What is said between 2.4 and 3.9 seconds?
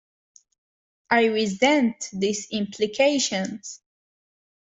implications.